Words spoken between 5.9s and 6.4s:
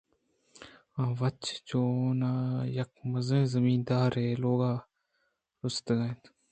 اَت